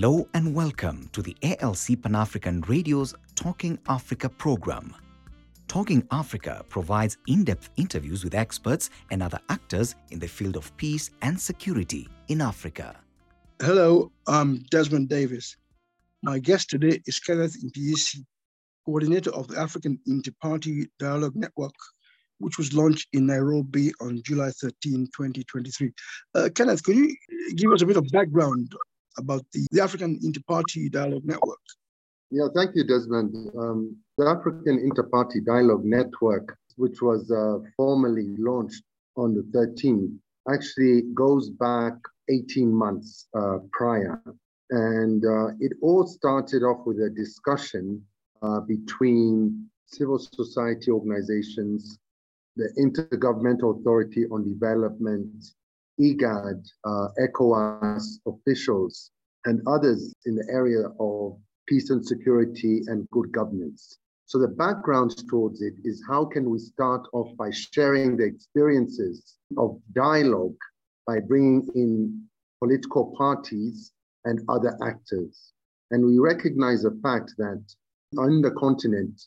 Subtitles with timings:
[0.00, 4.96] Hello and welcome to the ALC Pan African Radio's Talking Africa program.
[5.68, 10.74] Talking Africa provides in depth interviews with experts and other actors in the field of
[10.78, 12.96] peace and security in Africa.
[13.60, 15.58] Hello, I'm Desmond Davis.
[16.22, 18.24] My guest today is Kenneth Mpyisi,
[18.86, 21.74] coordinator of the African Inter-Party Dialogue Network,
[22.38, 25.92] which was launched in Nairobi on July 13, 2023.
[26.34, 27.14] Uh, Kenneth, could you
[27.56, 28.74] give us a bit of background
[29.18, 31.58] about the, the African Inter-Party Dialogue Network?
[32.30, 33.34] Yeah, thank you, Desmond.
[33.58, 38.84] Um, the African Inter-Party Dialogue Network, which was uh, formally launched
[39.16, 40.16] on the 13th,
[40.48, 41.94] actually goes back
[42.28, 44.22] 18 months uh, prior.
[44.70, 48.04] And uh, it all started off with a discussion
[48.42, 51.98] uh, between civil society organizations,
[52.56, 55.44] the Intergovernmental Authority on Development,
[56.00, 59.10] IGAD, uh, ECOWAS officials,
[59.44, 63.98] and others in the area of peace and security and good governance.
[64.26, 69.36] So the background towards it is how can we start off by sharing the experiences
[69.56, 70.56] of dialogue
[71.06, 72.24] by bringing in
[72.60, 73.92] political parties
[74.24, 75.52] and other actors.
[75.90, 77.64] And we recognize the fact that
[78.18, 79.20] on the continent,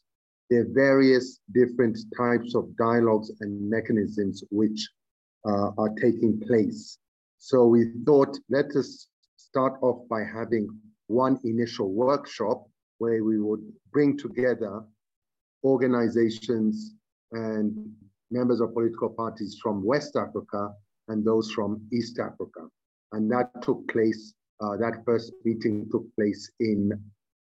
[0.49, 4.89] there are various different types of dialogues and mechanisms which
[5.45, 6.97] uh, are taking place.
[7.39, 10.67] So we thought, let us start off by having
[11.07, 12.65] one initial workshop
[12.97, 14.83] where we would bring together
[15.63, 16.93] organizations
[17.31, 17.91] and
[18.31, 20.71] members of political parties from West Africa
[21.07, 22.67] and those from East Africa.
[23.11, 26.91] And that took place, uh, that first meeting took place in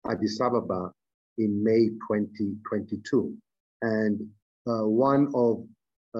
[0.09, 0.93] Addis Ababa
[1.39, 3.35] in May 2022.
[3.83, 4.21] And
[4.67, 5.65] uh, one of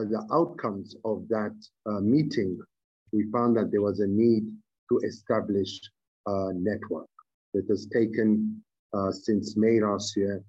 [0.05, 1.55] the outcomes of that
[1.87, 2.59] uh, meeting,
[3.13, 4.45] we found that there was a need
[4.91, 5.81] to establish
[6.27, 7.09] a network
[7.55, 8.63] that has taken
[8.95, 10.43] uh, since May last year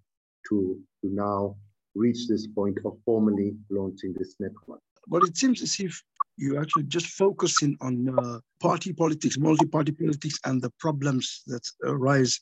[0.49, 1.55] to, to now
[1.95, 4.81] reach this point of formally launching this network.
[5.07, 6.01] But it seems as if
[6.37, 12.39] you're actually just focusing on uh, party politics, multi-party politics, and the problems that arise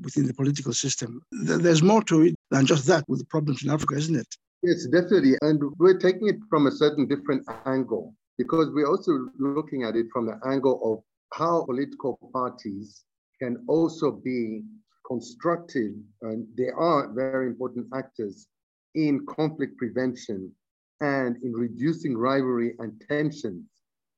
[0.00, 1.22] within the political system.
[1.30, 4.36] There's more to it than just that with the problems in Africa, isn't it?
[4.62, 5.34] Yes, definitely.
[5.42, 10.06] And we're taking it from a certain different angle because we're also looking at it
[10.12, 11.02] from the angle of
[11.36, 13.04] how political parties
[13.40, 14.62] can also be
[15.06, 15.92] constructive,
[16.22, 18.46] and they are very important actors
[18.94, 20.52] in conflict prevention
[21.00, 23.64] and in reducing rivalry and tensions,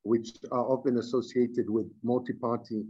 [0.02, 2.84] which are often associated with multi party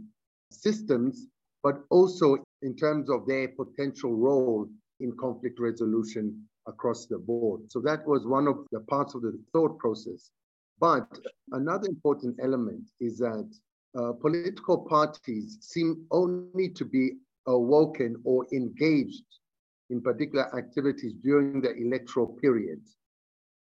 [0.51, 1.27] systems,
[1.63, 4.67] but also in terms of their potential role
[4.99, 7.61] in conflict resolution across the board.
[7.71, 10.31] So that was one of the parts of the thought process.
[10.79, 11.07] But
[11.51, 13.49] another important element is that
[13.97, 17.13] uh, political parties seem only to be
[17.47, 19.23] awoken or engaged
[19.89, 22.81] in particular activities during the electoral period,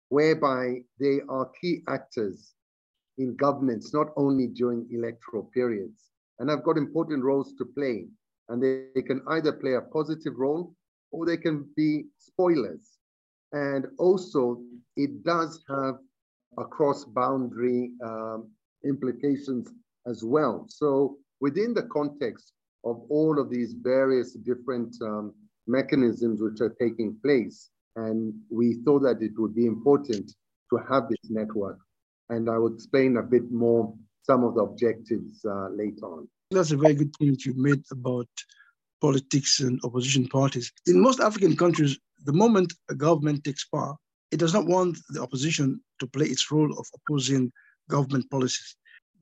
[0.10, 2.54] whereby they are key actors
[3.18, 6.12] in governance, not only during electoral periods.
[6.40, 8.08] And have got important roles to play.
[8.50, 10.74] And they, they can either play a positive role
[11.12, 12.98] or they can be spoilers.
[13.54, 14.62] And also,
[14.96, 15.96] it does have
[16.58, 18.50] a cross boundary um,
[18.86, 19.70] implications
[20.08, 20.66] as well.
[20.68, 22.54] So, within the context
[22.86, 25.34] of all of these various different um,
[25.68, 30.32] mechanisms which are taking place, and we thought that it would be important
[30.70, 31.78] to have this network.
[32.30, 33.94] And I will explain a bit more
[34.24, 36.28] some of the objectives uh, later on.
[36.52, 38.30] That's a very good point you made about
[39.02, 40.72] politics and opposition parties.
[40.86, 43.96] In most African countries, the moment a government takes power,
[44.32, 47.52] it does not want the opposition to play its role of opposing
[47.90, 48.76] government policies.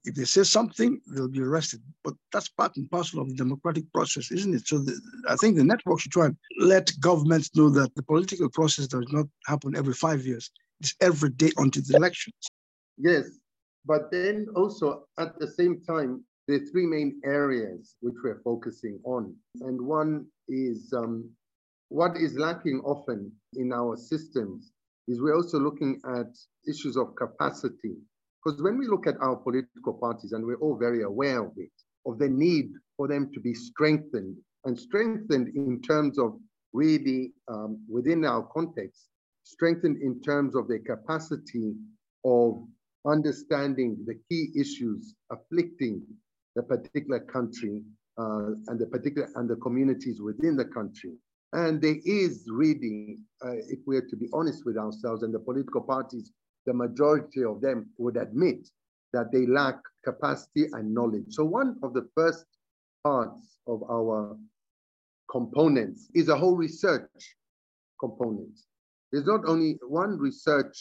[0.06, 1.81] If they say something, they'll be arrested.
[2.04, 4.68] But that's part and parcel of the democratic process, isn't it?
[4.68, 8.50] So the, I think the network should try and let governments know that the political
[8.50, 10.51] process does not happen every five years.
[10.80, 12.36] It's every day until the elections.
[12.98, 13.25] Yes,
[13.86, 16.24] but then also at the same time,
[16.56, 19.36] are three main areas which we're focusing on.
[19.62, 21.30] And one is um,
[21.90, 24.72] what is lacking often in our systems
[25.07, 26.28] is we're also looking at
[26.68, 27.96] issues of capacity.
[28.44, 31.72] Because when we look at our political parties, and we're all very aware of it,
[32.06, 36.38] of the need for them to be strengthened, and strengthened in terms of
[36.74, 39.07] really um, within our context,
[39.44, 41.74] strengthened in terms of their capacity
[42.24, 42.63] of
[43.06, 46.02] understanding the key issues afflicting
[46.59, 47.81] the particular country
[48.17, 51.13] uh, and the particular and the communities within the country.
[51.53, 55.81] And there is really, uh, if we're to be honest with ourselves, and the political
[55.81, 56.31] parties,
[56.65, 58.67] the majority of them would admit
[59.13, 61.27] that they lack capacity and knowledge.
[61.29, 62.45] So one of the first
[63.06, 64.38] parts of our
[65.31, 67.09] components is a whole research
[68.00, 68.56] component.
[69.11, 70.75] There's not only one research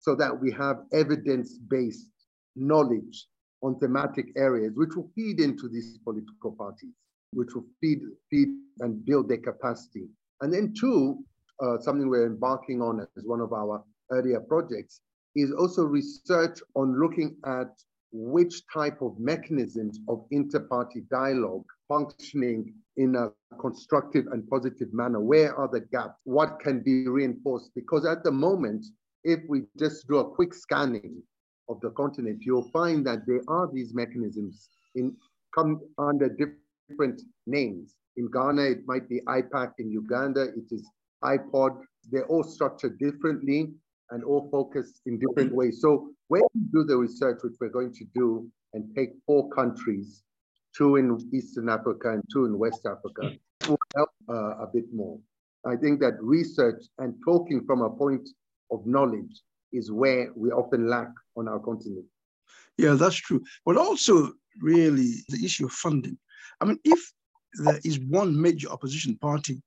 [0.00, 2.12] so that we have evidence-based
[2.54, 3.26] knowledge
[3.62, 6.94] on thematic areas, which will feed into these political parties,
[7.32, 8.00] which will feed,
[8.30, 8.48] feed
[8.80, 10.08] and build their capacity.
[10.40, 11.18] And then two,
[11.62, 15.00] uh, something we're embarking on as one of our earlier projects,
[15.34, 17.70] is also research on looking at
[18.12, 25.20] which type of mechanisms of inter-party dialogue functioning in a constructive and positive manner?
[25.20, 26.18] Where are the gaps?
[26.24, 27.70] What can be reinforced?
[27.74, 28.86] Because at the moment,
[29.24, 31.22] if we just do a quick scanning
[31.68, 35.16] of the continent, you'll find that there are these mechanisms in
[35.54, 37.94] come under different names.
[38.16, 39.72] In Ghana, it might be IPAC.
[39.78, 40.88] In Uganda, it is
[41.22, 41.82] IPOD.
[42.10, 43.72] They're all structured differently
[44.10, 45.80] and all focused in different ways.
[45.80, 50.22] So when you do the research, which we're going to do, and take four countries,
[50.76, 53.36] two in Eastern Africa and two in West Africa,
[53.66, 55.18] will help uh, a bit more.
[55.66, 58.28] I think that research and talking from a point
[58.70, 59.42] of knowledge
[59.72, 62.06] is where we often lack on our continent.
[62.76, 63.42] Yeah, that's true.
[63.66, 66.18] But also, really, the issue of funding.
[66.60, 67.12] I mean, if
[67.54, 69.62] there is one major opposition party,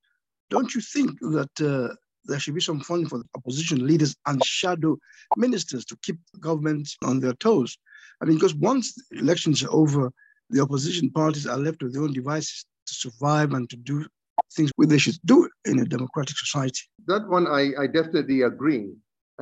[0.50, 1.94] don't you think that uh,
[2.24, 4.96] there should be some funding for the opposition leaders and shadow
[5.36, 7.76] ministers to keep governments on their toes?
[8.20, 10.12] I mean, because once elections are over,
[10.50, 14.06] the opposition parties are left with their own devices to survive and to do
[14.54, 16.82] things they should do in a democratic society.
[17.06, 18.90] That one I, I definitely agree.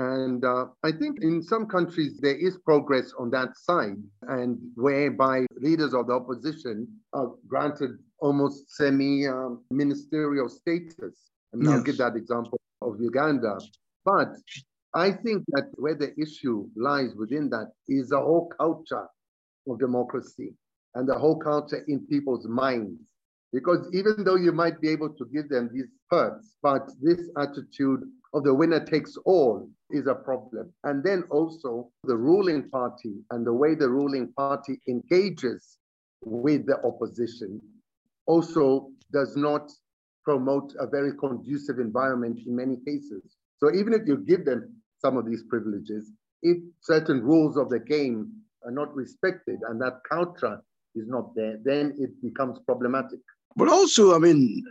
[0.00, 5.44] And uh, I think in some countries there is progress on that side, and whereby
[5.60, 11.30] leaders of the opposition are granted almost semi um, ministerial status.
[11.52, 11.72] And yes.
[11.72, 13.58] I'll give that example of Uganda.
[14.06, 14.30] But
[14.94, 19.06] I think that where the issue lies within that is the whole culture
[19.68, 20.54] of democracy
[20.94, 22.98] and the whole culture in people's minds.
[23.52, 28.02] Because even though you might be able to give them these perks, but this attitude
[28.32, 30.72] of the winner takes all is a problem.
[30.84, 35.78] And then also the ruling party and the way the ruling party engages
[36.22, 37.60] with the opposition
[38.26, 39.72] also does not
[40.24, 43.36] promote a very conducive environment in many cases.
[43.58, 46.12] So even if you give them some of these privileges,
[46.42, 48.32] if certain rules of the game
[48.64, 50.62] are not respected and that culture
[50.94, 53.20] is not there, then it becomes problematic.
[53.56, 54.64] But also, I mean,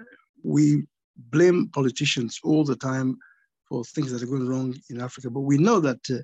[0.43, 0.85] we
[1.15, 3.17] blame politicians all the time
[3.67, 5.29] for things that are going wrong in Africa.
[5.29, 6.17] But we know that uh,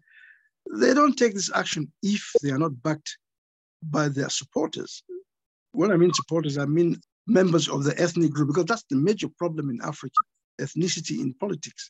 [0.79, 3.17] they don't take this action if they are not backed
[3.83, 5.03] by their supporters.
[5.71, 9.27] When I mean supporters, I mean members of the ethnic group, because that's the major
[9.37, 10.15] problem in Africa
[10.59, 11.89] ethnicity in politics.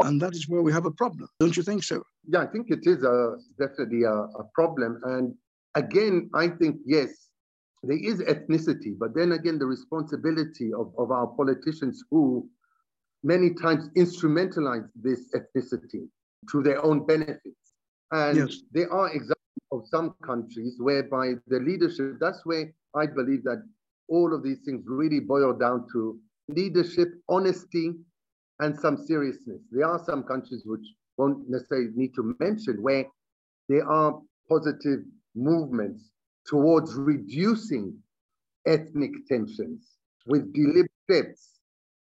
[0.00, 1.28] And that is where we have a problem.
[1.40, 2.02] Don't you think so?
[2.28, 5.00] Yeah, I think it is a, definitely a, a problem.
[5.04, 5.34] And
[5.74, 7.23] again, I think, yes,
[7.86, 12.48] there is ethnicity, but then again, the responsibility of, of our politicians who
[13.22, 16.08] many times instrumentalize this ethnicity
[16.50, 17.72] to their own benefits.
[18.10, 18.60] And yes.
[18.72, 19.34] there are examples
[19.72, 23.62] of some countries whereby the leadership, that's where I believe that
[24.08, 26.18] all of these things really boil down to
[26.48, 27.92] leadership, honesty,
[28.60, 29.60] and some seriousness.
[29.72, 33.06] There are some countries which won't necessarily need to mention where
[33.68, 35.00] there are positive
[35.34, 36.10] movements
[36.46, 37.96] towards reducing
[38.66, 39.96] ethnic tensions
[40.26, 41.54] with deliberate steps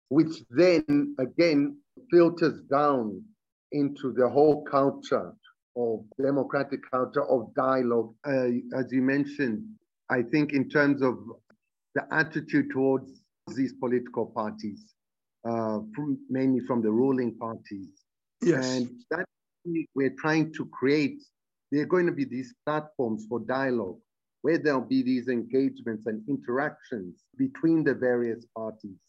[0.08, 1.76] which then again
[2.10, 3.22] filters down
[3.72, 5.32] into the whole culture
[5.76, 8.14] of democratic culture of dialogue.
[8.26, 9.64] Uh, as you mentioned,
[10.08, 11.18] I think in terms of
[11.94, 13.20] the attitude towards
[13.54, 14.84] these political parties,
[15.44, 17.88] uh, from, mainly from the ruling parties.
[18.42, 18.76] Yes.
[18.76, 19.26] And that
[19.94, 21.22] we're trying to create,
[21.70, 23.98] there are going to be these platforms for dialogue
[24.46, 29.00] where there'll be these engagements and interactions between the various parties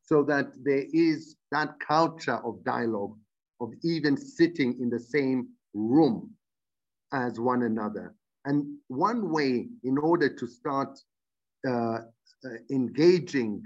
[0.00, 3.16] so that there is that culture of dialogue,
[3.60, 6.30] of even sitting in the same room
[7.12, 8.14] as one another.
[8.44, 10.96] And one way in order to start
[11.68, 11.98] uh,
[12.70, 13.60] engaging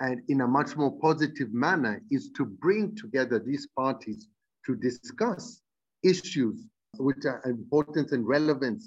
[0.00, 4.26] and in a much more positive manner is to bring together these parties
[4.66, 5.60] to discuss
[6.02, 6.66] issues
[6.96, 8.82] which are important and relevant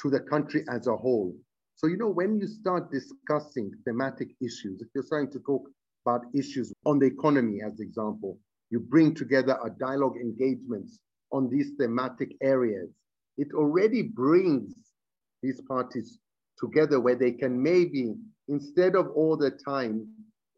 [0.00, 1.34] to the country as a whole.
[1.76, 5.68] So, you know, when you start discussing thematic issues, if you're starting to talk
[6.04, 8.38] about issues on the economy, as example.
[8.70, 10.98] You bring together a dialogue engagements
[11.32, 12.90] on these thematic areas.
[13.36, 14.74] It already brings
[15.42, 16.18] these parties
[16.58, 18.14] together where they can maybe,
[18.48, 20.06] instead of all the time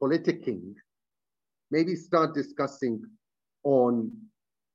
[0.02, 0.74] politicking,
[1.70, 3.02] maybe start discussing
[3.64, 4.10] on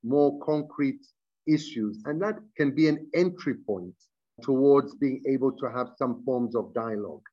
[0.03, 1.05] more concrete
[1.47, 2.01] issues.
[2.05, 3.93] And that can be an entry point
[4.41, 7.23] towards being able to have some forms of dialogue.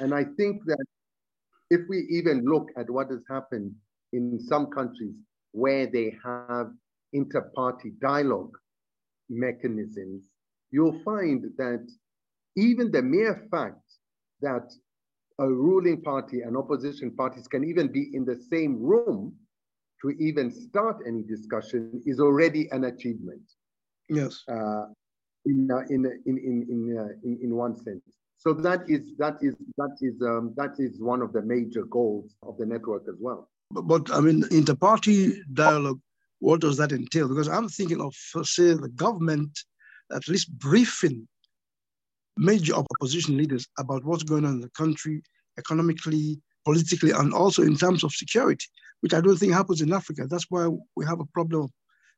[0.00, 0.84] And I think that
[1.70, 3.72] if we even look at what has happened
[4.12, 5.14] in some countries
[5.52, 6.72] where they have
[7.12, 8.56] inter-party dialogue
[9.28, 10.22] mechanisms,
[10.70, 11.86] you'll find that
[12.56, 13.82] even the mere fact
[14.40, 14.72] that
[15.38, 19.34] a ruling party and opposition parties can even be in the same room
[20.02, 23.42] to even start any discussion is already an achievement.
[24.08, 24.42] Yes.
[24.48, 24.86] Uh,
[25.46, 28.02] in, uh, in, in, in, in, uh, in, in one sense.
[28.36, 32.34] So that is that is that is um, that is one of the major goals
[32.42, 33.50] of the network as well.
[33.70, 36.00] But, but I mean, inter-party dialogue.
[36.38, 37.28] What does that entail?
[37.28, 38.14] Because I'm thinking of,
[38.46, 39.58] say, the government
[40.10, 41.28] at least briefing
[42.38, 45.22] major opposition leaders about what's going on in the country
[45.58, 48.64] economically, politically, and also in terms of security,
[49.00, 50.26] which I don't think happens in Africa.
[50.26, 51.68] That's why we have a problem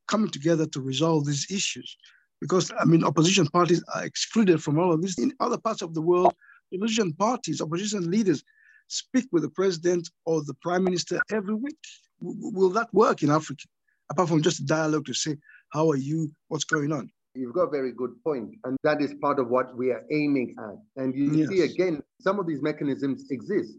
[0.07, 1.97] coming together to resolve these issues.
[2.43, 5.17] Because, I mean, opposition parties are excluded from all of this.
[5.17, 6.35] In other parts of the world,
[6.75, 8.43] opposition parties, opposition leaders
[8.89, 11.77] speak with the president or the prime minister every week.
[12.19, 13.63] Will that work in Africa?
[14.11, 15.37] Apart from just a dialogue to say,
[15.69, 16.33] how are you?
[16.49, 17.09] What's going on?
[17.33, 20.53] You've got a very good point, and that is part of what we are aiming
[20.59, 21.01] at.
[21.01, 21.47] And you yes.
[21.47, 23.73] see again, some of these mechanisms exist.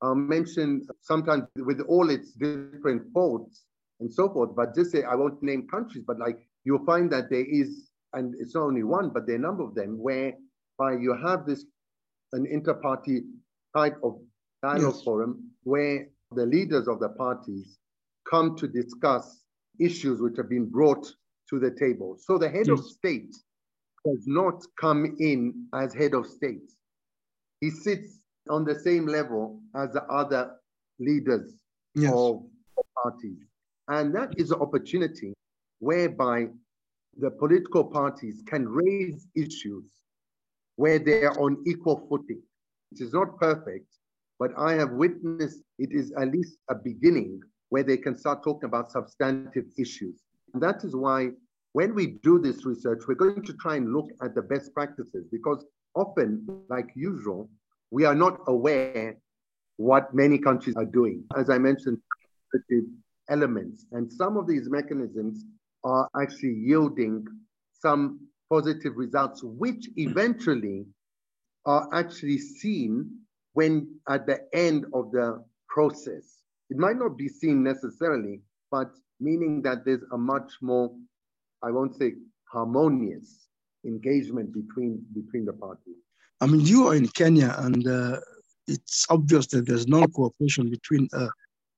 [0.00, 3.64] I'll mention sometimes with all its different faults
[4.00, 7.28] and so forth, but just say I won't name countries, but like you'll find that
[7.28, 11.00] there is, and it's not only one, but there are a number of them whereby
[11.00, 11.64] you have this
[12.32, 13.22] an inter-party
[13.76, 14.18] type of
[14.62, 15.02] dialogue yes.
[15.02, 17.78] forum where the leaders of the parties
[18.28, 19.42] come to discuss
[19.80, 21.06] issues which have been brought
[21.48, 22.16] to the table.
[22.20, 22.78] So the head yes.
[22.78, 23.34] of state
[24.04, 26.70] does not come in as head of state.
[27.60, 30.52] He sits on the same level as the other
[30.98, 31.52] leaders
[31.94, 32.12] yes.
[32.14, 32.42] of
[33.02, 33.38] parties.
[33.88, 35.34] And that is an opportunity
[35.80, 36.46] whereby
[37.20, 39.84] the political parties can raise issues
[40.76, 42.40] where they are on equal footing.
[42.92, 43.86] It is not perfect,
[44.38, 48.68] but I have witnessed it is at least a beginning where they can start talking
[48.68, 50.22] about substantive issues.
[50.54, 51.30] And that is why
[51.72, 55.26] when we do this research, we're going to try and look at the best practices
[55.30, 57.48] because often, like usual,
[57.90, 59.16] we are not aware
[59.76, 61.22] what many countries are doing.
[61.36, 61.98] As I mentioned,
[63.28, 63.86] elements.
[63.92, 65.44] And some of these mechanisms
[65.84, 67.24] are actually yielding
[67.72, 68.20] some
[68.50, 70.86] positive results, which eventually
[71.66, 73.10] are actually seen
[73.52, 76.42] when at the end of the process.
[76.68, 80.90] It might not be seen necessarily, but meaning that there's a much more,
[81.62, 82.14] I won't say
[82.52, 83.48] harmonious
[83.84, 85.96] engagement between between the parties.
[86.40, 88.20] I mean, you are in Kenya, and uh,
[88.66, 91.28] it's obvious that there's no cooperation between uh,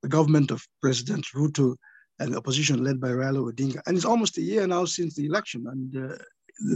[0.03, 1.77] the government of President Ruto
[2.23, 3.81] and the opposition led by Raila Odinga.
[3.87, 6.17] And it's almost a year now since the election, and uh,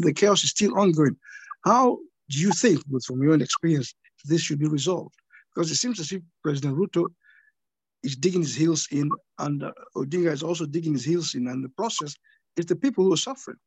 [0.02, 1.16] the chaos is still ongoing.
[1.64, 1.98] How
[2.30, 5.14] do you think, from your own experience, this should be resolved?
[5.54, 7.06] Because it seems as if President Ruto
[8.02, 11.64] is digging his heels in, and uh, Odinga is also digging his heels in, and
[11.64, 12.14] the process
[12.56, 13.58] is the people who are suffering.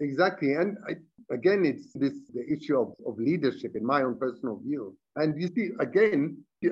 [0.00, 0.92] Exactly, and I,
[1.38, 4.96] again, it's this the issue of, of leadership, in my own personal view.
[5.16, 6.20] And you see, again,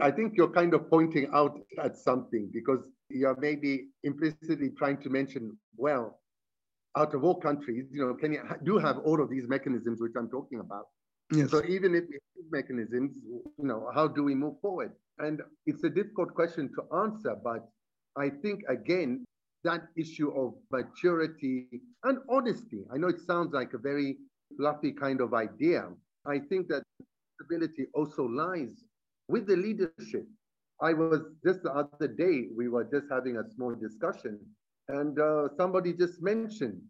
[0.03, 5.11] I think you're kind of pointing out at something because you're maybe implicitly trying to
[5.11, 6.21] mention, well,
[6.97, 10.29] out of all countries, you know, Kenya do have all of these mechanisms which I'm
[10.29, 10.87] talking about.
[11.33, 11.51] Yes.
[11.51, 14.93] So even if we have mechanisms, you know, how do we move forward?
[15.19, 17.69] And it's a difficult question to answer, but
[18.17, 19.25] I think again,
[19.63, 21.67] that issue of maturity
[22.05, 22.85] and honesty.
[22.93, 24.17] I know it sounds like a very
[24.57, 25.89] fluffy kind of idea.
[26.27, 26.83] I think that
[27.35, 28.85] stability also lies
[29.29, 30.27] with the leadership.
[30.83, 34.39] I was just the other day, we were just having a small discussion,
[34.89, 36.81] and uh, somebody just mentioned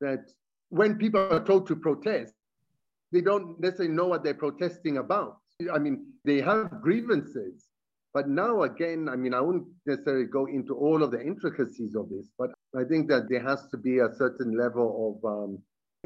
[0.00, 0.30] that
[0.68, 2.34] when people are told to protest,
[3.12, 5.38] they don't necessarily know what they're protesting about.
[5.72, 7.66] I mean, they have grievances,
[8.14, 12.08] but now again, I mean, I wouldn't necessarily go into all of the intricacies of
[12.08, 15.58] this, but I think that there has to be a certain level of um,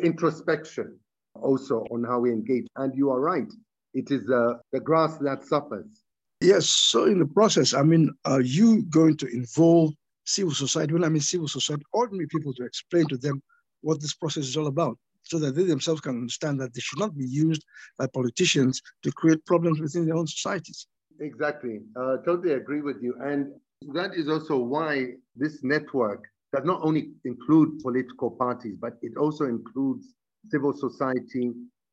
[0.02, 0.98] introspection
[1.34, 2.66] also on how we engage.
[2.76, 3.52] And you are right,
[3.92, 6.03] it is uh, the grass that suffers.
[6.40, 6.66] Yes.
[6.66, 9.92] So in the process, I mean, are you going to involve
[10.24, 10.92] civil society?
[10.92, 13.42] When I mean civil society, ordinary people to explain to them
[13.82, 16.98] what this process is all about, so that they themselves can understand that they should
[16.98, 17.64] not be used
[17.98, 20.86] by politicians to create problems within their own societies.
[21.20, 21.80] Exactly.
[21.96, 23.14] Uh, totally agree with you.
[23.22, 23.52] And
[23.94, 29.44] that is also why this network does not only include political parties, but it also
[29.44, 30.14] includes
[30.50, 31.52] civil society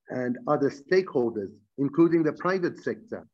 [0.10, 3.28] and other stakeholders, including the private sector,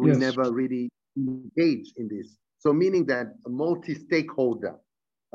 [0.00, 0.16] who yes.
[0.16, 2.38] never really engage in this.
[2.58, 4.76] So, meaning that a multi stakeholder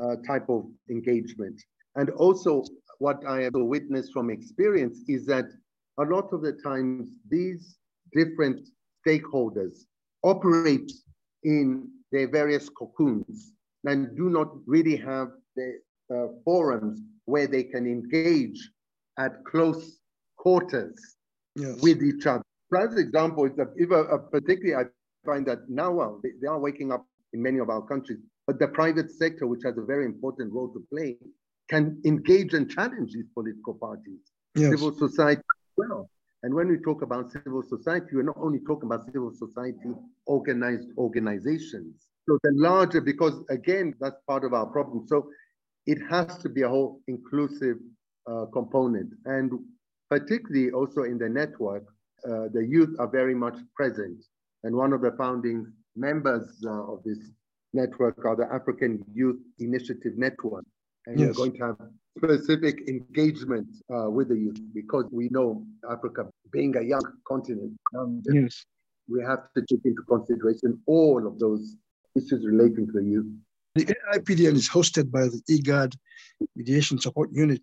[0.02, 1.60] uh, type of engagement.
[1.96, 2.64] And also,
[2.98, 5.46] what I have witnessed from experience is that
[5.98, 7.76] a lot of the times these
[8.12, 8.68] different
[9.06, 9.84] stakeholders
[10.22, 10.90] operate
[11.44, 13.52] in their various cocoons
[13.84, 15.78] and do not really have the
[16.14, 18.70] uh, forums where they can engage
[19.18, 19.98] at close
[20.36, 21.16] quarters
[21.54, 21.80] yes.
[21.82, 22.42] with each other.
[22.68, 24.88] For example, is that if a, a particularly I
[25.26, 28.58] find that now well, they, they are waking up in many of our countries, but
[28.58, 31.16] the private sector, which has a very important role to play,
[31.68, 34.20] can engage and challenge these political parties,
[34.54, 34.70] yes.
[34.70, 36.10] civil society as well.
[36.42, 39.92] And when we talk about civil society, we're not only talking about civil society
[40.26, 42.06] organized organizations.
[42.28, 45.06] So the larger, because again, that's part of our problem.
[45.08, 45.28] So
[45.86, 47.78] it has to be a whole inclusive
[48.30, 49.10] uh, component.
[49.24, 49.50] And
[50.10, 51.84] particularly also in the network,
[52.24, 54.24] uh, the youth are very much present.
[54.64, 57.18] And one of the founding members uh, of this
[57.72, 60.64] network are the African Youth Initiative Network.
[61.06, 61.28] And yes.
[61.28, 61.76] we're going to have
[62.16, 67.72] specific engagement uh, with the youth because we know Africa being a young continent.
[67.96, 68.64] Um, yes.
[69.08, 71.76] We have to take into consideration all of those
[72.14, 73.26] issues relating to the youth.
[73.74, 75.94] The AIPDN is hosted by the IGAD
[76.56, 77.62] Mediation Support Unit,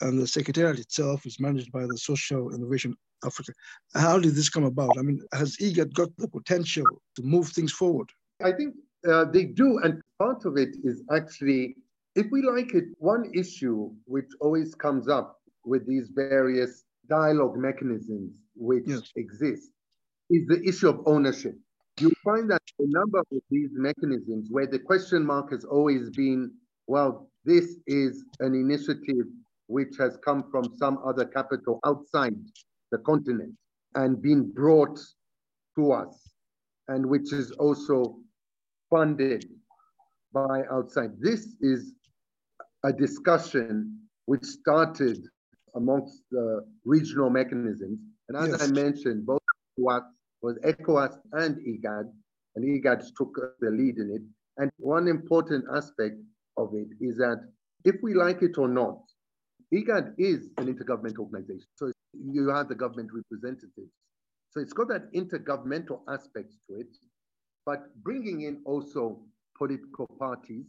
[0.00, 3.52] and the secretariat itself is managed by the Social Innovation Africa.
[3.94, 4.96] How did this come about?
[4.98, 6.86] I mean, has IGAD got the potential
[7.16, 8.10] to move things forward?
[8.42, 8.74] I think
[9.08, 11.76] uh, they do, and part of it is actually
[12.18, 18.42] if we like it, one issue which always comes up with these various dialogue mechanisms
[18.56, 19.12] which yes.
[19.14, 19.70] exist
[20.28, 21.56] is the issue of ownership.
[22.00, 26.50] You find that a number of these mechanisms where the question mark has always been,
[26.88, 29.26] well, this is an initiative
[29.68, 32.34] which has come from some other capital outside
[32.90, 33.54] the continent
[33.94, 34.98] and been brought
[35.76, 36.34] to us,
[36.88, 38.18] and which is also
[38.90, 39.44] funded
[40.32, 41.10] by outside.
[41.20, 41.92] This is
[42.84, 45.18] a discussion which started
[45.74, 47.98] amongst the regional mechanisms.
[48.28, 48.62] And as yes.
[48.62, 49.40] I mentioned, both
[49.78, 50.02] ECOWAS,
[50.42, 52.10] was ECOWAS and IGAD,
[52.56, 54.22] and IGAD took the lead in it.
[54.56, 56.16] And one important aspect
[56.56, 57.40] of it is that
[57.84, 58.98] if we like it or not,
[59.72, 61.68] IGAD is an intergovernmental organization.
[61.76, 63.92] So you have the government representatives.
[64.50, 66.96] So it's got that intergovernmental aspect to it,
[67.66, 69.20] but bringing in also
[69.56, 70.66] political parties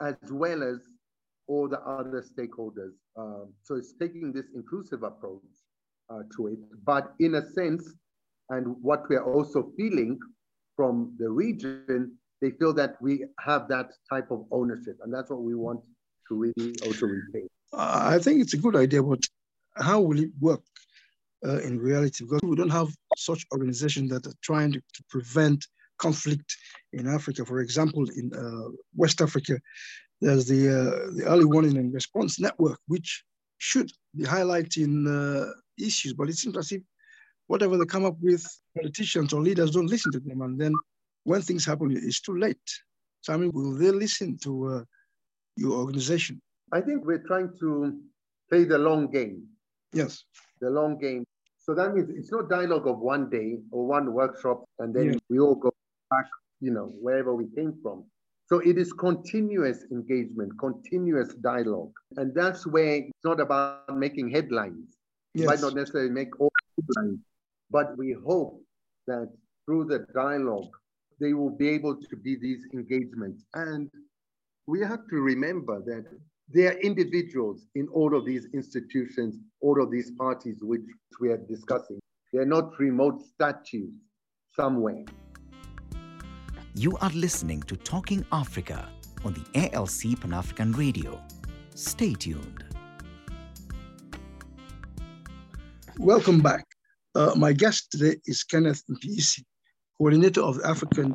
[0.00, 0.78] as well as
[1.48, 2.92] all the other stakeholders.
[3.16, 5.42] Um, so it's taking this inclusive approach
[6.10, 6.58] uh, to it.
[6.84, 7.94] But in a sense,
[8.50, 10.18] and what we're also feeling
[10.76, 14.98] from the region, they feel that we have that type of ownership.
[15.02, 15.80] And that's what we want
[16.30, 17.48] also retain.
[17.72, 19.24] I think it's a good idea, but
[19.76, 20.62] how will it work
[21.44, 22.24] uh, in reality?
[22.24, 25.66] Because we don't have such organizations that are trying to, to prevent
[25.98, 26.56] conflict
[26.92, 27.44] in Africa.
[27.44, 29.58] For example, in uh, West Africa,
[30.20, 33.24] there's the, uh, the early warning and response network, which
[33.58, 36.82] should be highlighting uh, issues, but it seems as if
[37.46, 38.44] whatever they come up with,
[38.76, 40.42] politicians or leaders don't listen to them.
[40.42, 40.74] And then
[41.24, 42.56] when things happen, it's too late.
[43.20, 44.84] So, I mean, will they listen to uh,
[45.56, 46.40] your organization?
[46.72, 48.00] I think we're trying to
[48.48, 49.44] play the long game.
[49.92, 50.24] Yes.
[50.60, 51.24] The long game.
[51.58, 55.38] So that means it's not dialogue of one day or one workshop and then we
[55.38, 55.72] all go
[56.10, 56.26] back,
[56.60, 58.04] you know, wherever we came from.
[58.46, 61.92] So it is continuous engagement, continuous dialogue.
[62.16, 64.98] And that's where it's not about making headlines.
[65.32, 65.46] Yes.
[65.46, 67.20] Might not necessarily make all headlines,
[67.70, 68.60] but we hope
[69.06, 69.32] that
[69.64, 70.68] through the dialogue,
[71.20, 73.44] they will be able to be these engagements.
[73.54, 73.90] And
[74.66, 76.06] we have to remember that
[76.48, 80.80] there are individuals in all of these institutions, all of these parties which
[81.20, 81.98] we are discussing.
[82.32, 83.92] They're not remote statues
[84.56, 85.04] somewhere.
[86.74, 88.88] You are listening to Talking Africa
[89.24, 91.22] on the ALC Pan African Radio.
[91.74, 92.64] Stay tuned.
[95.98, 96.64] Welcome back.
[97.14, 99.44] Uh, my guest today is Kenneth Mpyisi,
[99.98, 101.14] coordinator of the African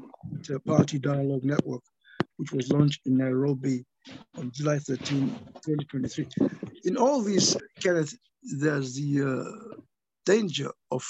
[0.66, 1.82] Party Dialogue Network,
[2.40, 3.84] which was launched in Nairobi
[4.38, 5.28] on July 13,
[5.62, 6.26] 2023.
[6.86, 9.82] In all these, Kenneth, there's the uh,
[10.26, 11.04] danger of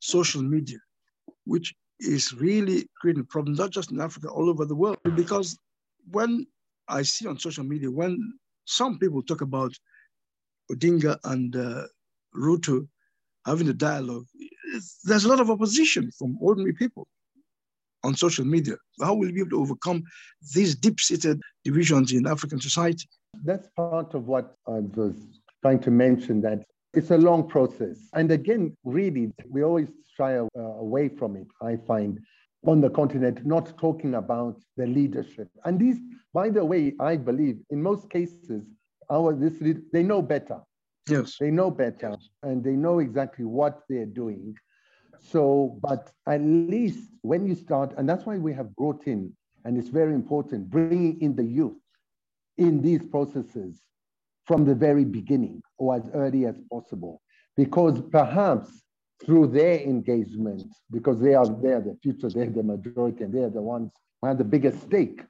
[0.00, 0.76] social media,
[1.44, 4.98] which is really creating problems, not just in Africa, all over the world.
[5.16, 5.58] Because
[6.10, 6.46] when
[6.88, 8.34] I see on social media, when
[8.66, 9.72] some people talk about
[10.70, 11.84] Odinga and uh,
[12.36, 12.86] Ruto
[13.46, 14.26] having a dialogue,
[15.04, 17.08] there's a lot of opposition from ordinary people
[18.06, 18.76] on social media.
[19.06, 20.00] How will we be able to overcome
[20.54, 21.36] these deep-seated
[21.68, 23.06] divisions in African society?
[23.48, 25.16] That's part of what I was
[25.62, 26.60] trying to mention, that
[26.98, 27.96] it's a long process.
[28.18, 30.46] And again, really, we always shy uh,
[30.86, 32.12] away from it, I find,
[32.64, 35.48] on the continent, not talking about the leadership.
[35.64, 35.98] And these,
[36.32, 38.62] by the way, I believe in most cases,
[39.10, 39.54] our this
[39.92, 40.58] they know better.
[41.08, 41.36] Yes.
[41.38, 44.56] They know better and they know exactly what they're doing.
[45.20, 49.32] So, but at least when you start, and that's why we have brought in,
[49.64, 51.76] and it's very important, bringing in the youth
[52.56, 53.82] in these processes
[54.46, 57.20] from the very beginning or as early as possible,
[57.56, 58.70] because perhaps
[59.24, 63.50] through their engagement, because they are they are the future, they're the majority, and they're
[63.50, 65.22] the ones who have the biggest stake.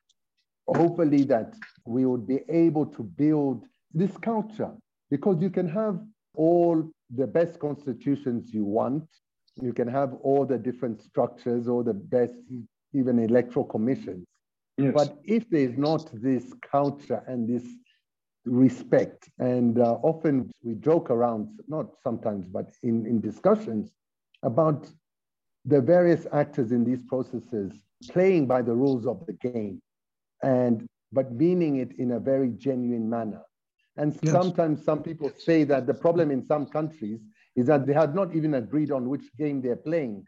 [0.69, 1.55] Hopefully, that
[1.87, 4.73] we would be able to build this culture,
[5.11, 6.01] because you can have
[6.35, 9.09] all the best constitutions you want,
[9.61, 12.35] you can have all the different structures, all the best,
[12.93, 14.27] even electoral commissions.
[14.79, 14.93] Yes.
[14.95, 17.65] But if there's not this culture and this
[18.45, 23.93] respect, and uh, often we joke around, not sometimes, but in, in discussions
[24.43, 24.89] about
[25.65, 27.73] the various actors in these processes
[28.11, 29.81] playing by the rules of the game,
[30.43, 33.43] and but meaning it in a very genuine manner.
[33.97, 34.33] And yes.
[34.33, 37.21] sometimes some people say that the problem in some countries
[37.57, 40.25] is that they had not even agreed on which game they're playing.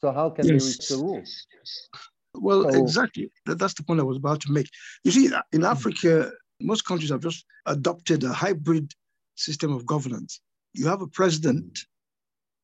[0.00, 0.62] So how can yes.
[0.62, 1.46] they reach the rules?
[2.34, 3.30] Well, so, exactly.
[3.46, 4.68] That's the point I was about to make.
[5.04, 5.70] You see, in mm.
[5.70, 8.92] Africa, most countries have just adopted a hybrid
[9.36, 10.40] system of governance.
[10.74, 11.78] You have a president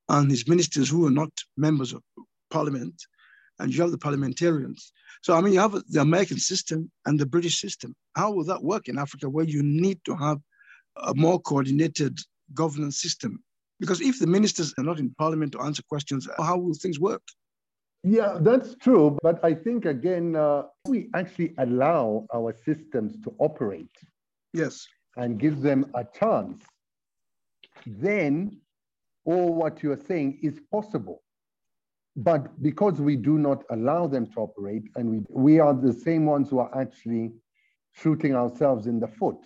[0.09, 2.03] and his ministers who are not members of
[2.51, 2.95] parliament,
[3.59, 4.93] and you have the parliamentarians.
[5.23, 7.95] So, I mean, you have the American system and the British system.
[8.17, 10.39] How will that work in Africa where you need to have
[10.97, 12.19] a more coordinated
[12.55, 13.43] governance system
[13.81, 17.23] because if the ministers are not in parliament to answer questions, how will things work?
[18.05, 19.19] Yeah, that's true.
[19.23, 23.91] But I think, again, uh, we actually allow our systems to operate.
[24.53, 24.87] Yes.
[25.17, 26.65] And give them a chance.
[27.87, 28.61] Then
[29.25, 31.23] all what you're saying is possible.
[32.17, 36.25] But because we do not allow them to operate, and we, we are the same
[36.25, 37.33] ones who are actually
[37.93, 39.39] shooting ourselves in the foot.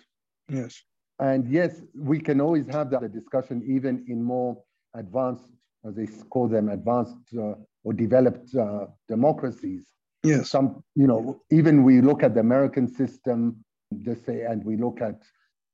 [0.49, 0.83] Yes.
[1.19, 4.63] And yes, we can always have that discussion even in more
[4.95, 5.51] advanced,
[5.87, 9.85] as they call them, advanced uh, or developed uh, democracies.
[10.25, 10.51] Yes.
[10.51, 13.65] Some, you know, even we look at the American system,
[14.03, 15.21] just say, and we look at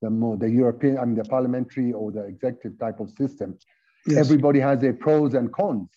[0.01, 3.59] the more the European, I mean, the parliamentary or the executive type of system.
[4.07, 4.19] Yes.
[4.19, 5.91] Everybody has their pros and cons.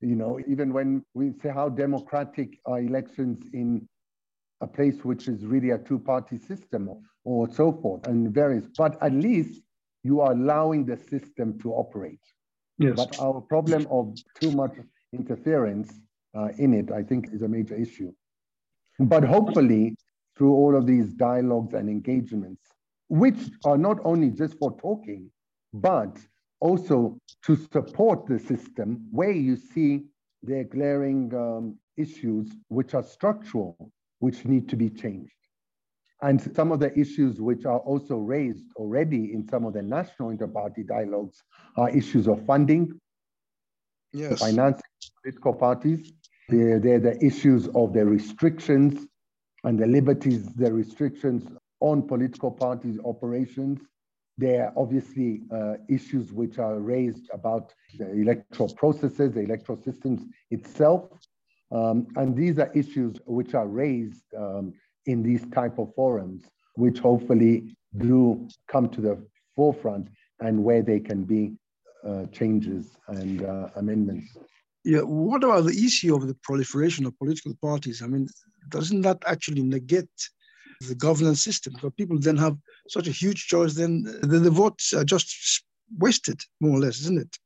[0.00, 3.88] You know, even when we say how democratic are elections in
[4.60, 6.90] a place which is really a two-party system
[7.24, 9.62] or so forth and various, but at least
[10.02, 12.20] you are allowing the system to operate.
[12.78, 12.94] Yes.
[12.96, 14.76] But our problem of too much
[15.12, 15.92] interference
[16.36, 18.12] uh, in it, I think, is a major issue.
[19.00, 19.96] But hopefully,
[20.36, 22.62] through all of these dialogues and engagements,
[23.08, 25.30] which are not only just for talking,
[25.72, 26.16] but
[26.60, 30.04] also to support the system where you see
[30.42, 35.32] there glaring um, issues which are structural which need to be changed.
[36.20, 40.30] And some of the issues which are also raised already in some of the national
[40.30, 41.42] inter-party dialogues
[41.76, 43.00] are issues of funding,
[44.12, 44.40] yes.
[44.40, 44.82] financing
[45.22, 46.12] political parties.
[46.48, 49.06] They're, they're the issues of the restrictions
[49.62, 51.44] and the liberties, the restrictions
[51.80, 53.78] on political parties' operations.
[54.38, 60.22] There are obviously uh, issues which are raised about the electoral processes, the electoral systems
[60.50, 61.10] itself,
[61.70, 64.72] um, and these are issues which are raised um,
[65.06, 69.26] in these type of forums, which hopefully do come to the
[69.56, 70.08] forefront
[70.40, 71.52] and where they can be
[72.06, 74.36] uh, changes and uh, amendments.
[74.84, 78.00] Yeah, what about the issue of the proliferation of political parties?
[78.02, 78.28] I mean,
[78.68, 80.08] doesn't that actually negate
[80.88, 81.72] the governance system?
[81.74, 82.56] Because people then have
[82.88, 85.64] such a huge choice, then the, the votes are just
[85.98, 87.36] wasted, more or less, isn't it?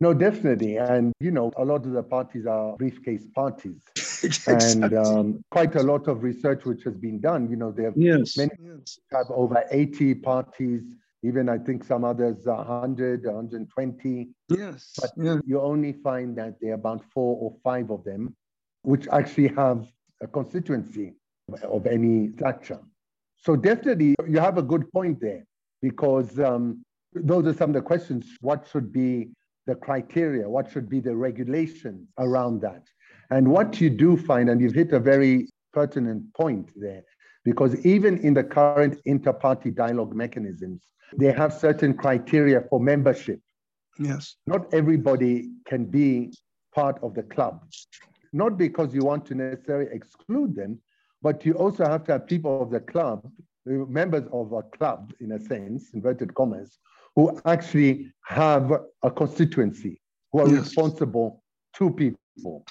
[0.00, 0.76] No, definitely.
[0.76, 3.82] And, you know, a lot of the parties are briefcase parties.
[4.22, 4.82] exactly.
[4.82, 7.48] And um, quite a lot of research which has been done.
[7.48, 8.36] You know, they have yes.
[8.36, 8.98] many yes.
[9.12, 10.82] have over 80 parties,
[11.22, 14.28] even I think some others 100, 120.
[14.48, 14.92] Yes.
[15.00, 15.38] But yeah.
[15.46, 18.34] you only find that there are about four or five of them
[18.82, 19.86] which actually have
[20.22, 21.14] a constituency
[21.62, 22.80] of any stature.
[23.36, 25.44] So definitely you have a good point there
[25.82, 28.26] because um, those are some of the questions.
[28.40, 29.30] What should be
[29.66, 32.82] the criteria, what should be the regulations around that.
[33.30, 37.02] And what you do find, and you've hit a very pertinent point there,
[37.44, 43.40] because even in the current inter-party dialogue mechanisms, they have certain criteria for membership.
[43.98, 44.36] Yes.
[44.46, 46.32] Not everybody can be
[46.74, 47.60] part of the club.
[48.32, 50.80] Not because you want to necessarily exclude them,
[51.22, 53.30] but you also have to have people of the club,
[53.64, 56.78] members of a club, in a sense, inverted commas,
[57.16, 58.72] who actually have
[59.02, 60.00] a constituency,
[60.32, 60.60] who are yes.
[60.60, 61.42] responsible
[61.76, 62.64] to people.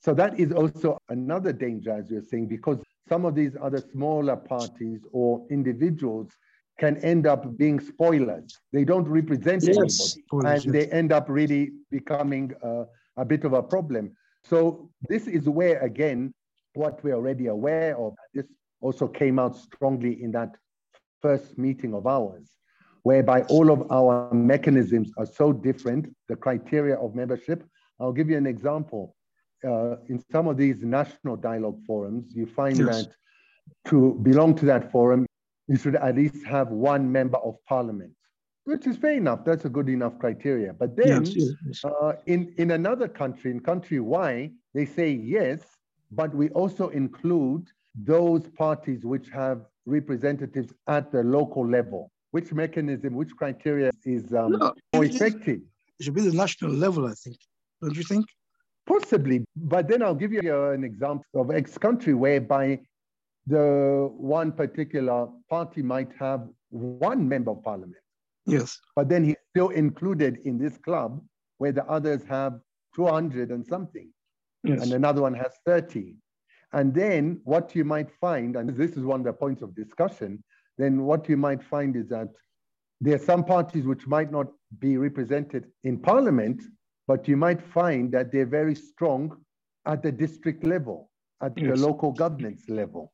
[0.00, 2.78] So that is also another danger, as you're saying, because
[3.08, 6.30] some of these other smaller parties or individuals
[6.78, 8.58] can end up being spoilers.
[8.72, 9.76] They don't represent yes.
[9.76, 10.72] anybody, and yes.
[10.72, 12.84] they end up really becoming uh,
[13.16, 14.16] a bit of a problem.
[14.44, 16.32] So this is where, again,
[16.74, 18.46] what we're already aware of, this
[18.80, 20.56] also came out strongly in that
[21.20, 22.48] first meeting of ours,
[23.02, 27.64] whereby all of our mechanisms are so different, the criteria of membership.
[28.00, 29.16] I'll give you an example.
[29.64, 32.86] Uh, in some of these national dialogue forums, you find yes.
[32.86, 33.14] that
[33.86, 35.26] to belong to that forum,
[35.68, 38.12] you should at least have one member of parliament,
[38.64, 39.44] which is fair enough.
[39.44, 40.72] That's a good enough criteria.
[40.72, 45.60] But then yes, yes, uh, in, in another country, in country Y, they say yes,
[46.10, 52.10] but we also include those parties which have representatives at the local level.
[52.32, 55.60] Which mechanism, which criteria is um, no, more effective?
[55.98, 57.36] It should be the national level, I think.
[57.80, 58.26] Don't you think?
[58.86, 60.40] Possibly, but then I'll give you
[60.70, 62.80] an example of X country whereby
[63.46, 68.02] the one particular party might have one member of parliament.
[68.46, 68.78] Yes.
[68.96, 71.22] But then he's still included in this club
[71.58, 72.58] where the others have
[72.96, 74.10] 200 and something.
[74.64, 74.82] Yes.
[74.82, 76.16] And another one has 30.
[76.72, 80.42] And then what you might find, and this is one of the points of discussion,
[80.78, 82.28] then what you might find is that
[83.00, 84.46] there are some parties which might not
[84.78, 86.62] be represented in parliament,
[87.06, 89.36] but you might find that they're very strong
[89.86, 91.10] at the district level,
[91.42, 91.66] at yes.
[91.78, 93.12] the local governance level.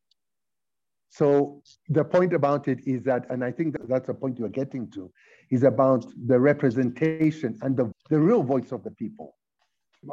[1.08, 4.50] So the point about it is that, and I think that that's a point you're
[4.50, 5.10] getting to,
[5.50, 9.34] is about the representation and the, the real voice of the people.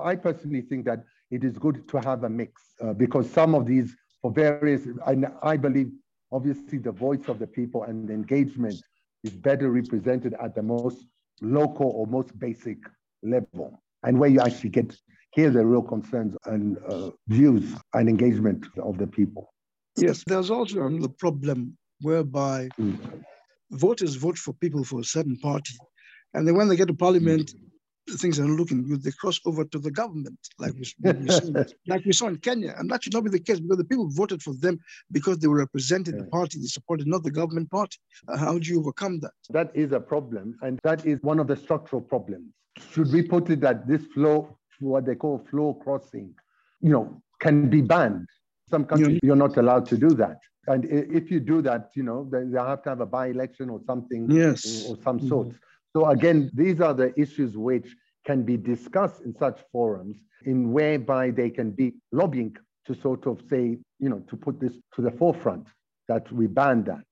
[0.01, 3.65] I personally think that it is good to have a mix uh, because some of
[3.65, 5.91] these, for various, and I believe
[6.35, 8.75] obviously the voice of the people and the engagement
[9.23, 11.05] is better represented at the most
[11.41, 12.77] local or most basic
[13.23, 14.95] level and where you actually get
[15.35, 19.53] hear the real concerns and uh, views and engagement of the people.
[19.97, 22.97] Yes, there's also another problem whereby mm.
[23.71, 25.75] voters vote for people for a certain party,
[26.33, 27.59] and then when they get to parliament, mm.
[28.07, 29.03] Things are looking good.
[29.03, 32.75] They cross over to the government, like we, we saw, like we saw in Kenya,
[32.77, 34.79] and that should not be the case because the people voted for them
[35.11, 36.21] because they were representing yeah.
[36.21, 37.97] the party they supported, not the government party.
[38.27, 39.31] Uh, how do you overcome that?
[39.49, 42.51] That is a problem, and that is one of the structural problems.
[42.91, 46.35] Should we put it that this flow, what they call floor crossing,
[46.81, 48.27] you know, can be banned?
[48.69, 50.39] Some countries, you're not allowed to do that.
[50.67, 53.79] And if you do that, you know, they, they have to have a by-election or
[53.85, 54.85] something yes.
[54.85, 55.47] or, or some sort.
[55.49, 55.57] Mm-hmm.
[55.95, 61.31] So again, these are the issues which can be discussed in such forums in whereby
[61.31, 62.53] they can be lobbying
[62.85, 65.67] to sort of say, you know, to put this to the forefront
[66.09, 67.05] that we ban that,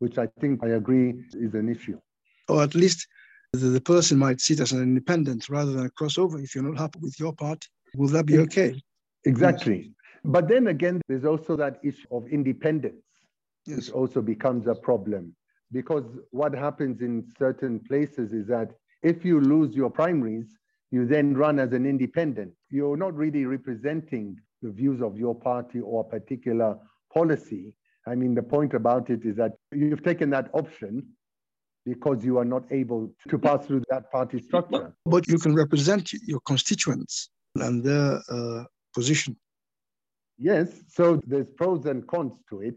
[0.00, 2.00] which I think I agree is an issue.
[2.48, 3.06] Or at least
[3.52, 6.64] the, the person might see it as an independent rather than a crossover if you're
[6.64, 7.68] not happy with your party.
[7.94, 8.82] Will that be okay?
[9.24, 9.92] Exactly.
[10.24, 13.04] But then again, there's also that issue of independence,
[13.66, 13.76] yes.
[13.76, 15.36] which also becomes a problem.
[15.72, 18.70] Because what happens in certain places is that
[19.02, 20.46] if you lose your primaries,
[20.90, 22.52] you then run as an independent.
[22.70, 26.78] You're not really representing the views of your party or a particular
[27.12, 27.74] policy.
[28.06, 31.06] I mean, the point about it is that you've taken that option
[31.84, 34.94] because you are not able to pass through that party structure.
[35.04, 39.36] But you can represent your constituents and their uh, position.
[40.38, 42.76] Yes, so there's pros and cons to it.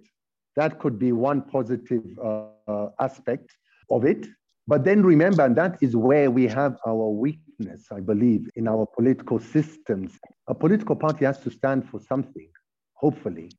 [0.60, 3.50] That could be one positive uh, aspect
[3.89, 4.28] of it.
[4.67, 8.86] But then remember, and that is where we have our weakness, I believe, in our
[8.98, 10.19] political systems.
[10.48, 12.50] A political party has to stand for something,
[12.93, 13.50] hopefully,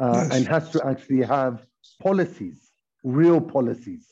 [0.00, 0.34] uh, yes.
[0.34, 1.66] and has to actually have
[2.00, 2.70] policies,
[3.02, 4.06] real policies.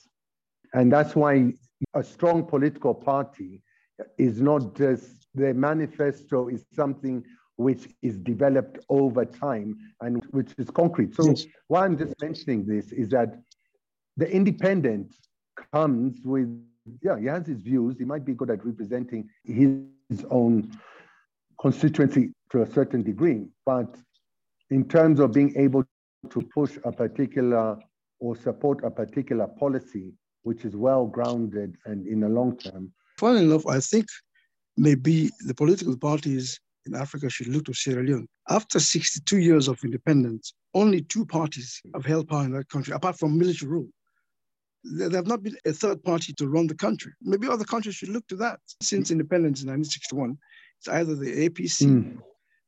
[0.74, 1.52] And that's why
[1.94, 3.62] a strong political party
[4.18, 7.24] is not just the manifesto is something
[7.56, 11.14] which is developed over time and which is concrete.
[11.14, 11.46] So yes.
[11.68, 13.38] why I'm just mentioning this is that
[14.16, 15.14] the independent
[15.72, 16.48] comes with,
[17.02, 17.96] yeah, he has his views.
[17.98, 20.70] He might be good at representing his own
[21.60, 23.96] constituency to a certain degree, but
[24.70, 25.84] in terms of being able
[26.30, 27.78] to push a particular
[28.20, 32.92] or support a particular policy, which is well grounded and in the long term.
[33.18, 34.06] Funnily enough, I think
[34.76, 38.28] maybe the political parties in Africa should look to Sierra Leone.
[38.48, 43.18] After 62 years of independence, only two parties have held power in that country, apart
[43.18, 43.88] from military rule.
[44.84, 47.12] There have not been a third party to run the country.
[47.20, 48.60] Maybe other countries should look to that.
[48.80, 50.38] Since independence in 1961,
[50.78, 52.18] it's either the APC mm.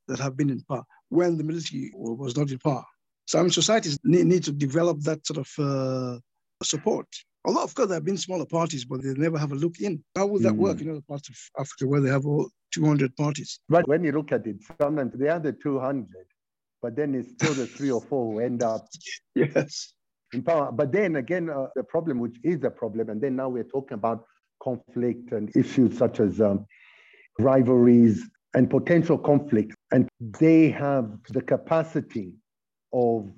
[0.08, 2.84] that have been in power when the military was not in power.
[3.26, 6.18] So I mean, societies need, need to develop that sort of uh,
[6.62, 7.06] support.
[7.48, 10.04] Although, of course, there have been smaller parties, but they never have a look in.
[10.14, 10.58] How would that mm.
[10.58, 13.58] work in other parts of Africa where they have all 200 parties?
[13.70, 16.06] But when you look at it, sometimes they are the 200,
[16.82, 18.86] but then it's still the three or four who end up
[19.34, 19.94] yes.
[20.34, 20.70] in power.
[20.70, 23.94] But then again, uh, the problem, which is a problem, and then now we're talking
[23.94, 24.26] about
[24.62, 26.66] conflict and issues such as um,
[27.38, 29.74] rivalries and potential conflict.
[29.90, 32.34] And they have the capacity
[32.92, 33.30] of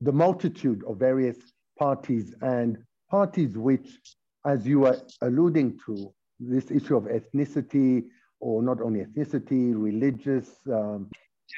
[0.00, 1.36] the multitude of various
[1.78, 2.78] parties and
[3.14, 3.88] parties which,
[4.44, 8.02] as you are alluding to, this issue of ethnicity,
[8.40, 10.48] or not only ethnicity, religious
[10.78, 11.08] um,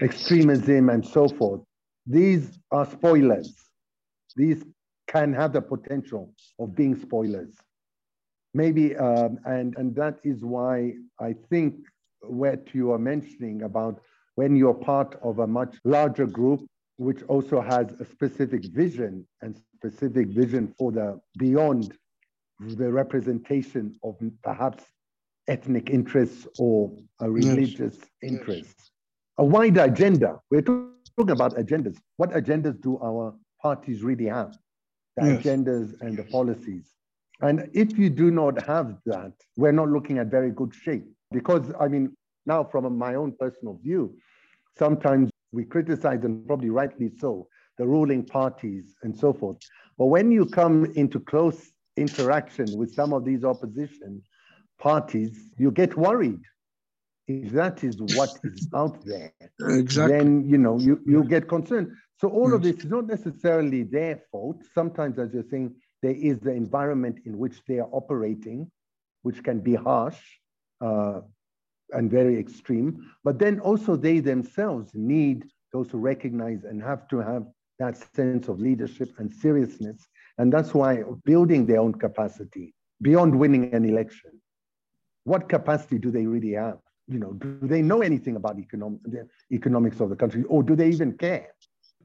[0.02, 1.62] extremism, and so forth,
[2.06, 3.50] these are spoilers.
[4.36, 4.60] These
[5.08, 7.54] can have the potential of being spoilers.
[8.52, 11.76] Maybe, um, and, and that is why I think
[12.20, 13.94] what you are mentioning about
[14.34, 16.60] when you're part of a much larger group,
[16.98, 21.96] which also has a specific vision and specific vision for the beyond
[22.60, 24.84] the representation of perhaps
[25.48, 28.32] ethnic interests or a religious yes.
[28.32, 28.74] interest.
[28.78, 28.90] Yes.
[29.38, 30.40] A wider agenda.
[30.50, 31.96] We're talking about agendas.
[32.16, 34.56] What agendas do our parties really have?
[35.16, 35.42] The yes.
[35.42, 36.86] agendas and the policies.
[37.42, 41.06] And if you do not have that, we're not looking at very good shape.
[41.30, 44.16] Because, I mean, now from my own personal view,
[44.78, 49.58] sometimes we criticize, and probably rightly so, the ruling parties and so forth.
[49.98, 54.22] But when you come into close interaction with some of these opposition
[54.78, 56.40] parties, you get worried.
[57.28, 60.16] If that is what is out there, exactly.
[60.16, 61.92] then you know you, you get concerned.
[62.18, 64.62] So all of this is not necessarily their fault.
[64.74, 68.70] Sometimes, as you're saying, there is the environment in which they are operating,
[69.22, 70.20] which can be harsh
[70.80, 71.20] uh,
[71.90, 73.10] and very extreme.
[73.24, 77.44] But then also they themselves need those to recognize and have to have
[77.78, 80.06] that sense of leadership and seriousness.
[80.38, 84.30] And that's why building their own capacity beyond winning an election.
[85.24, 86.78] What capacity do they really have?
[87.08, 90.74] You know, do they know anything about economic, the economics of the country, or do
[90.74, 91.48] they even care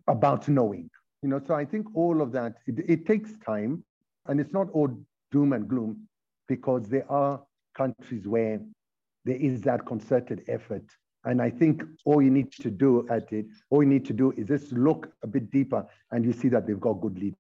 [0.08, 0.90] about knowing?
[1.24, 3.84] You know, so I think all of that it, it takes time,
[4.28, 4.90] and it's not all
[5.32, 6.08] doom and gloom,
[6.48, 7.42] because there are
[7.76, 8.60] countries where
[9.26, 10.84] there is that concerted effort
[11.26, 14.32] and I think all you need to do at it, all you need to do
[14.38, 17.38] is just look a bit deeper and you see that they've got good leaders.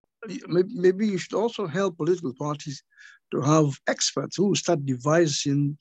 [0.47, 2.83] Maybe you should also help political parties
[3.31, 5.77] to have experts who start devising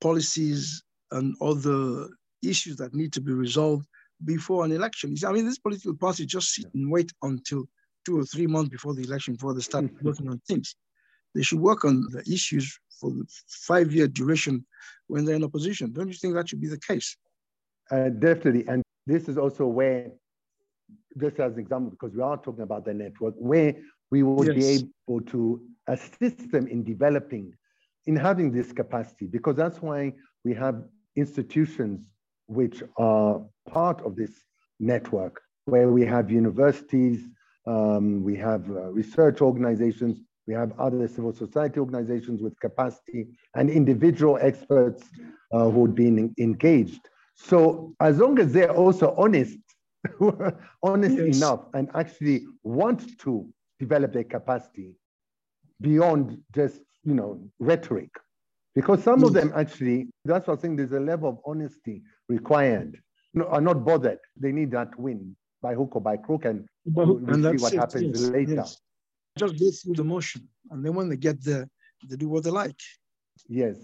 [0.00, 0.82] policies
[1.12, 2.08] and other
[2.42, 3.86] issues that need to be resolved
[4.24, 5.14] before an election.
[5.24, 7.64] I mean, this political party just sit and wait until
[8.04, 10.74] two or three months before the election before they start working on things.
[11.34, 14.64] They should work on the issues for the five-year duration
[15.06, 15.92] when they're in opposition.
[15.92, 17.16] Don't you think that should be the case?
[17.90, 18.66] Uh, definitely.
[18.68, 20.10] And this is also where,
[21.18, 23.74] just as an example, because we are talking about the network, where
[24.10, 24.56] we would yes.
[24.56, 27.54] be able to assist them in developing,
[28.06, 30.12] in having this capacity, because that's why
[30.44, 30.82] we have
[31.16, 32.10] institutions
[32.46, 34.30] which are part of this
[34.80, 37.20] network, where we have universities,
[37.66, 43.68] um, we have uh, research organizations, we have other civil society organizations with capacity and
[43.68, 45.04] individual experts
[45.52, 47.06] uh, who've been engaged.
[47.34, 49.58] So as long as they're also honest,
[50.82, 51.36] honest yes.
[51.36, 53.46] enough and actually want to
[53.78, 54.94] develop their capacity
[55.82, 58.10] beyond just, you know, rhetoric.
[58.74, 59.28] Because some yes.
[59.28, 62.98] of them actually, that's what I'm saying, there's a level of honesty required.
[63.34, 64.20] You know, are not bothered.
[64.34, 68.22] They need that win by hook or by crook, and we'll see what it, happens
[68.22, 68.54] yes, later.
[68.54, 68.78] Yes
[69.38, 70.48] just go through the motion.
[70.70, 71.68] And then when they get there,
[72.08, 72.80] they do what they like.
[73.48, 73.76] Yes.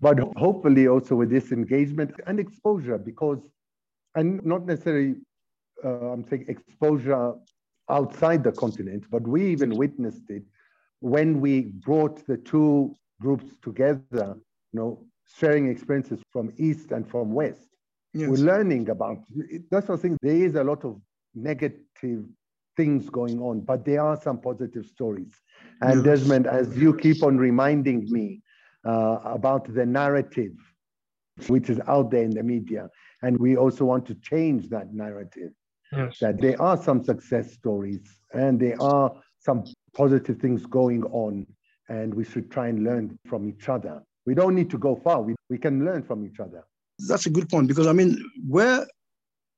[0.00, 3.38] But hopefully also with this engagement and exposure, because,
[4.14, 5.14] and not necessarily,
[5.84, 7.34] uh, I'm saying exposure
[7.88, 10.44] outside the continent, but we even witnessed it
[11.00, 14.36] when we brought the two groups together,
[14.72, 15.04] you know,
[15.38, 17.68] sharing experiences from East and from West.
[18.12, 18.28] Yes.
[18.28, 19.18] We're learning about,
[19.70, 21.00] that's what I think there is a lot of
[21.34, 22.24] negative
[22.76, 25.32] things going on, but there are some positive stories.
[25.80, 26.20] And yes.
[26.20, 28.42] Desmond, as you keep on reminding me
[28.84, 30.52] uh, about the narrative
[31.48, 32.88] which is out there in the media,
[33.22, 35.50] and we also want to change that narrative.
[35.92, 36.18] Yes.
[36.20, 38.00] That there are some success stories
[38.32, 39.64] and there are some
[39.96, 41.46] positive things going on,
[41.88, 44.02] and we should try and learn from each other.
[44.26, 46.64] We don't need to go far, we, we can learn from each other.
[46.98, 48.86] That's a good point because I mean, where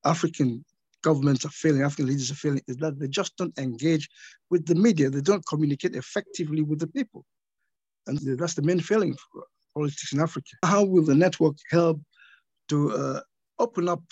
[0.05, 0.65] African
[1.03, 4.09] governments are failing, African leaders are failing, is that they just don't engage
[4.51, 5.11] with the media.
[5.11, 7.25] They don't communicate effectively with the people.
[8.07, 9.45] And that's the main failing for
[9.75, 10.51] politics in Africa.
[10.65, 12.01] How will the network help
[12.69, 13.21] to uh,
[13.59, 14.03] open up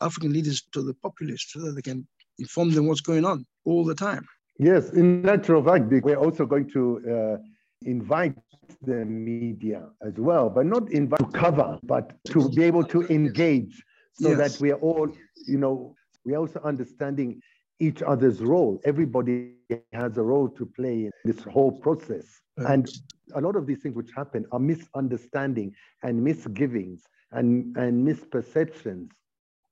[0.00, 2.06] African leaders to the populace so that they can
[2.38, 4.26] inform them what's going on all the time?
[4.58, 6.82] Yes, in natural fact, we're also going to
[7.14, 7.42] uh,
[7.82, 8.34] invite
[8.82, 13.82] the media as well, but not invite to cover, but to be able to engage
[14.14, 14.38] so yes.
[14.38, 15.08] that we are all,
[15.46, 17.40] you know, we're also understanding
[17.80, 18.80] each other's role.
[18.84, 19.54] Everybody
[19.92, 22.40] has a role to play in this whole process.
[22.58, 22.88] And
[23.34, 27.02] a lot of these things which happen are misunderstanding and misgivings
[27.32, 29.08] and, and misperceptions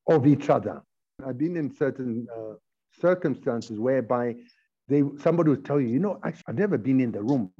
[0.09, 0.83] of each other.
[1.25, 2.55] I've been in certain uh,
[2.99, 4.37] circumstances whereby
[4.89, 7.53] they somebody would tell you, you know, actually, I've never been in the room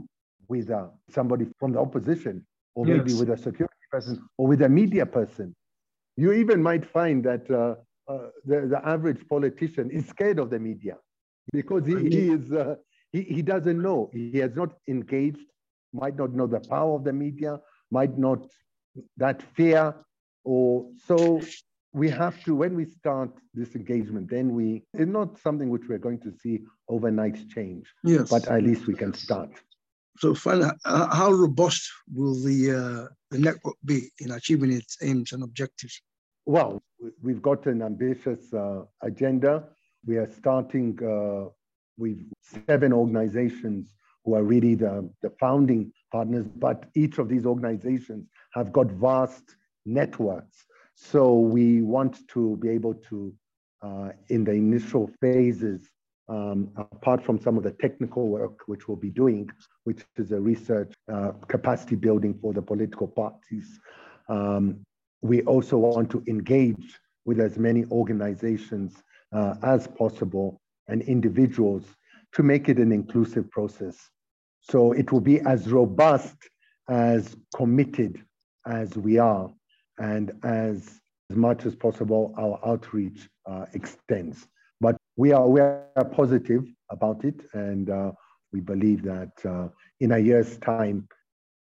[0.49, 2.97] with uh, somebody from the opposition or yes.
[2.97, 5.55] maybe with a security person or with a media person.
[6.17, 7.77] You even might find that uh,
[8.11, 10.97] uh, the, the average politician is scared of the media
[11.53, 12.75] because he, he is uh,
[13.13, 14.11] he, he doesn't know.
[14.13, 15.47] He has not engaged
[15.93, 18.47] might not know the power of the media might not
[19.17, 19.95] that fear
[20.45, 21.41] or so.
[21.93, 26.05] We have to when we start this engagement then we it's not something which we're
[26.09, 28.31] going to see overnight change yes.
[28.31, 29.51] but at least we can start.
[30.19, 35.43] So finally, how robust will the uh, the network be in achieving its aims and
[35.43, 36.01] objectives?
[36.47, 36.83] Well
[37.23, 39.65] we've got an ambitious uh, agenda.
[40.07, 41.51] We are starting uh,
[41.99, 42.19] with
[42.67, 43.93] seven organizations
[44.25, 49.57] who are really the, the founding partners but each of these organizations have got vast
[49.87, 50.65] networks.
[50.95, 53.33] So we want to be able to,
[53.83, 55.89] uh, in the initial phases,
[56.29, 59.49] um, apart from some of the technical work which we'll be doing,
[59.85, 63.81] which is a research uh, capacity building for the political parties,
[64.29, 64.85] um,
[65.23, 69.03] we also want to engage with as many organizations
[69.33, 71.85] uh, as possible and individuals
[72.33, 73.97] to make it an inclusive process.
[74.61, 76.37] So it will be as robust,
[76.89, 78.23] as committed
[78.67, 79.51] as we are
[79.99, 81.01] and as,
[81.31, 84.47] as much as possible, our outreach uh, extends.
[84.81, 88.13] But we are, we are positive about it, and uh,
[88.53, 89.69] we believe that uh,
[90.01, 91.07] in a year's time,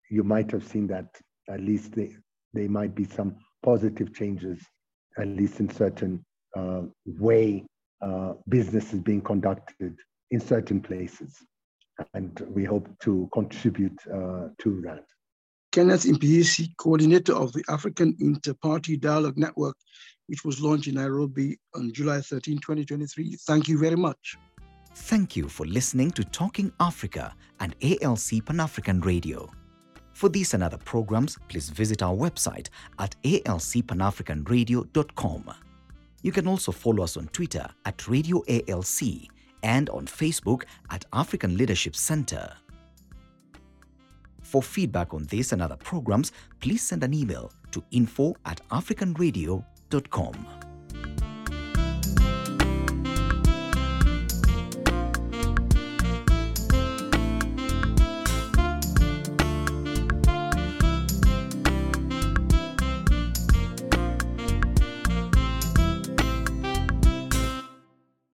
[0.10, 1.20] you might have seen that
[1.50, 2.16] at least they,
[2.54, 4.60] there might be some positive changes,
[5.18, 6.24] at least in certain
[6.56, 7.66] uh, way
[8.02, 9.96] uh, business is being conducted
[10.32, 11.36] in certain places.
[12.14, 15.06] And we hope to contribute uh, to that.
[15.72, 19.78] Kenneth Mpyisi, coordinator of the African Inter-Party Dialogue Network,
[20.28, 23.38] which was launched in Nairobi on July 13, 2023.
[23.48, 24.38] Thank you very much.
[24.94, 29.50] Thank you for listening to Talking Africa and ALC Pan African Radio.
[30.22, 32.68] For these and other programs, please visit our website
[33.00, 35.52] at alcpanafricanradio.com.
[36.22, 39.02] You can also follow us on Twitter at Radio ALC
[39.64, 42.54] and on Facebook at African Leadership Center.
[44.44, 50.48] For feedback on this and other programs, please send an email to info at africanradio.com.